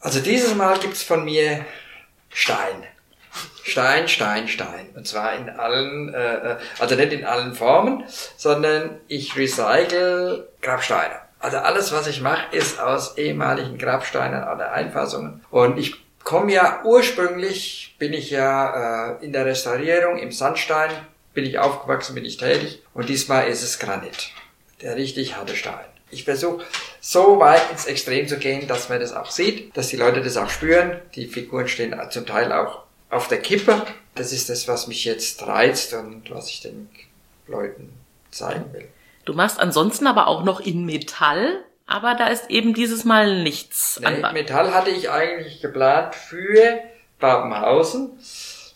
[0.00, 1.66] Also dieses Mal gibt's von mir
[2.30, 2.86] Stein.
[3.64, 4.90] Stein, Stein, Stein.
[4.94, 8.04] Und zwar in allen, äh, äh, also nicht in allen Formen,
[8.36, 11.20] sondern ich recycle Grabsteine.
[11.40, 15.44] Also alles, was ich mache, ist aus ehemaligen Grabsteinen oder Einfassungen.
[15.50, 20.90] Und ich komme ja ursprünglich, bin ich ja äh, in der Restaurierung im Sandstein,
[21.34, 22.82] bin ich aufgewachsen, bin ich tätig.
[22.94, 24.32] Und diesmal ist es Granit
[24.82, 25.84] der richtig harte Stein.
[26.10, 26.64] Ich versuche
[27.00, 30.36] so weit ins Extrem zu gehen, dass man das auch sieht, dass die Leute das
[30.36, 30.98] auch spüren.
[31.14, 33.86] Die Figuren stehen zum Teil auch auf der Kippe.
[34.14, 36.88] Das ist das, was mich jetzt reizt und was ich den
[37.46, 37.92] Leuten
[38.30, 38.88] zeigen will.
[39.30, 44.00] Du machst ansonsten aber auch noch in Metall, aber da ist eben dieses Mal nichts
[44.02, 44.20] nee.
[44.32, 46.80] Metall hatte ich eigentlich geplant für
[47.20, 48.18] Babenhausen.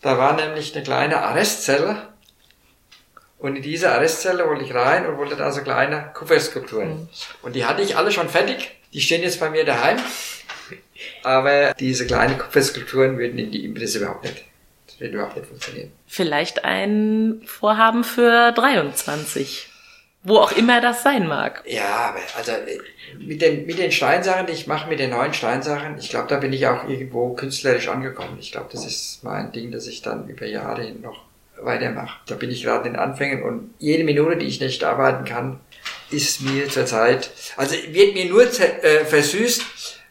[0.00, 2.06] Da war nämlich eine kleine Arrestzelle
[3.38, 6.90] und in diese Arrestzelle wollte ich rein und wollte da so kleine Kupferskulpturen.
[6.90, 7.08] Mhm.
[7.42, 8.76] Und die hatte ich alle schon fertig.
[8.92, 9.98] Die stehen jetzt bei mir daheim.
[11.24, 14.44] Aber diese kleinen Kupferskulpturen würden in die Impresse überhaupt nicht.
[14.86, 15.90] Das würde überhaupt nicht funktionieren.
[16.06, 19.73] Vielleicht ein Vorhaben für 23.
[20.26, 21.62] Wo auch immer das sein mag.
[21.66, 22.52] Ja, aber also
[23.18, 26.38] mit den, mit den Steinsachen, die ich mache, mit den neuen Steinsachen, ich glaube, da
[26.38, 28.38] bin ich auch irgendwo künstlerisch angekommen.
[28.40, 31.24] Ich glaube, das ist mein Ding, dass ich dann über Jahre hin noch
[31.60, 32.20] weitermache.
[32.26, 35.60] Da bin ich gerade in den Anfängen und jede Minute, die ich nicht arbeiten kann,
[36.10, 39.62] ist mir zurzeit, also wird mir nur äh, versüßt,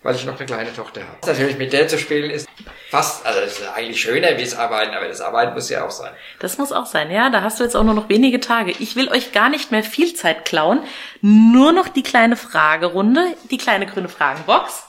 [0.03, 1.17] weil ich noch eine kleine Tochter habe.
[1.25, 2.47] Natürlich mit der zu spielen ist
[2.89, 6.11] fast, also ist eigentlich schöner wie das Arbeiten, aber das Arbeiten muss ja auch sein.
[6.39, 7.29] Das muss auch sein, ja.
[7.29, 8.71] Da hast du jetzt auch nur noch wenige Tage.
[8.71, 10.81] Ich will euch gar nicht mehr viel Zeit klauen.
[11.21, 14.83] Nur noch die kleine Fragerunde, die kleine grüne Fragenbox.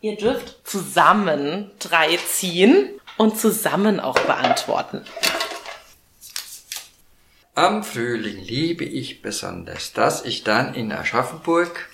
[0.00, 5.04] Ihr dürft zusammen drei ziehen und zusammen auch beantworten.
[7.54, 11.88] Am Frühling liebe ich besonders, dass ich dann in Aschaffenburg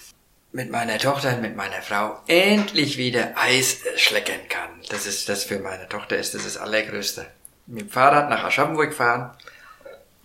[0.52, 4.68] mit meiner Tochter und mit meiner Frau endlich wieder Eis schlecken kann.
[4.90, 7.26] Das ist, das für meine Tochter ist das das Allergrößte.
[7.66, 9.30] Mit dem Fahrrad nach Aschaffenburg fahren,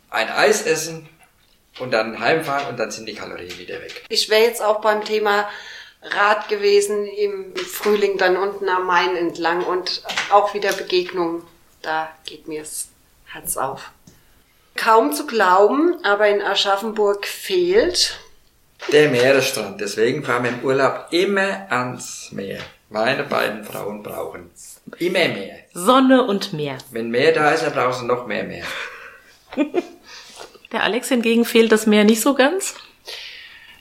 [0.10, 1.08] ein Eis essen
[1.80, 4.04] und dann heimfahren und dann sind die Kalorien wieder weg.
[4.10, 5.50] Ich wäre jetzt auch beim Thema
[6.02, 11.44] Rad gewesen im Frühling dann unten am Main entlang und auch wieder Begegnungen.
[11.82, 12.90] Da geht mir's
[13.26, 13.92] Herz auf.
[14.76, 18.20] Kaum zu glauben, aber in Aschaffenburg fehlt
[18.92, 19.82] der Meeresstrand.
[19.82, 22.60] Deswegen fahren wir im Urlaub immer ans Meer.
[22.90, 24.50] Meine beiden Frauen brauchen
[25.00, 25.58] immer mehr.
[25.74, 26.78] Sonne und Meer.
[26.92, 28.64] Wenn mehr da ist, dann brauchen sie noch mehr Meer.
[30.72, 32.76] Der Alex hingegen fehlt das Meer nicht so ganz.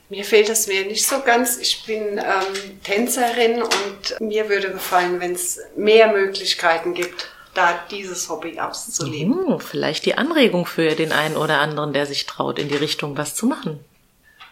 [0.09, 1.59] Mir fehlt das Meer nicht so ganz.
[1.59, 8.29] Ich bin ähm, Tänzerin und mir würde gefallen, wenn es mehr Möglichkeiten gibt, da dieses
[8.29, 9.47] Hobby auszuleben.
[9.47, 13.17] Hm, vielleicht die Anregung für den einen oder anderen, der sich traut, in die Richtung
[13.17, 13.81] was zu machen.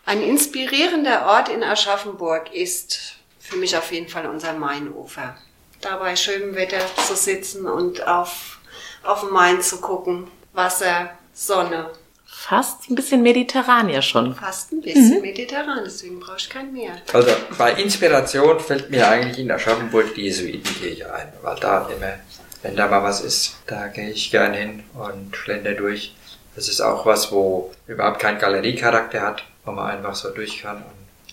[0.07, 5.37] Ein inspirierender Ort in Aschaffenburg ist für mich auf jeden Fall unser Mainufer.
[5.81, 8.59] Da bei schönem Wetter zu sitzen und auf,
[9.03, 10.31] auf den Main zu gucken.
[10.53, 11.91] Wasser, Sonne.
[12.27, 14.35] Fast ein bisschen mediterran ja schon.
[14.35, 15.23] Fast ein bisschen mhm.
[15.23, 17.01] mediterran, deswegen brauche ich kein Meer.
[17.13, 22.15] Also bei Inspiration fällt mir eigentlich in Aschaffenburg die Jesuitenkirche ein, weil da immer,
[22.63, 26.15] wenn da mal was ist, da gehe ich gern hin und schlender durch.
[26.55, 30.83] Das ist auch was, wo überhaupt kein Galeriecharakter hat, wo man einfach so durch kann.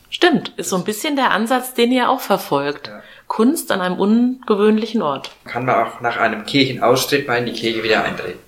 [0.10, 2.88] Stimmt, ist so ein bisschen der Ansatz, den ihr auch verfolgt.
[2.88, 3.02] Ja.
[3.28, 5.32] Kunst an einem ungewöhnlichen Ort.
[5.46, 8.40] Kann man auch nach einem Kirchenaustritt mal in die Kirche wieder eintreten.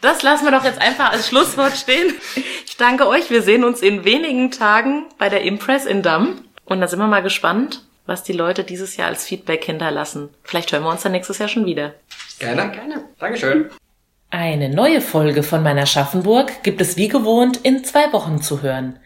[0.00, 2.14] Das lassen wir doch jetzt einfach als Schlusswort stehen.
[2.66, 3.30] Ich danke euch.
[3.30, 6.44] Wir sehen uns in wenigen Tagen bei der Impress in Damm.
[6.64, 10.30] Und da sind wir mal gespannt, was die Leute dieses Jahr als Feedback hinterlassen.
[10.42, 11.94] Vielleicht hören wir uns dann nächstes Jahr schon wieder.
[12.38, 13.04] Gerne, gerne.
[13.18, 13.70] Dankeschön.
[14.32, 19.00] Eine neue Folge von meiner Schaffenburg gibt es wie gewohnt in zwei Wochen zu hören.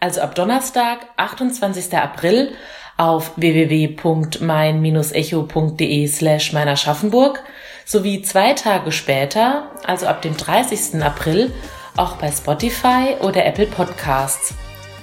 [0.00, 1.96] Also ab Donnerstag, 28.
[1.96, 2.50] April
[2.96, 7.44] auf www.mein-echo.de slash meiner Schaffenburg
[7.84, 11.00] sowie zwei Tage später, also ab dem 30.
[11.04, 11.52] April,
[11.96, 14.54] auch bei Spotify oder Apple Podcasts.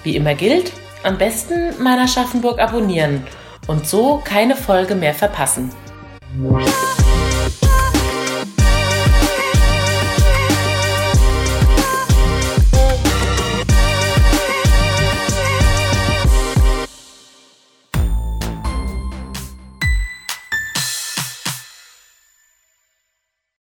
[0.03, 3.25] Wie immer gilt, am besten meiner Schaffenburg abonnieren
[3.67, 5.71] und so keine Folge mehr verpassen.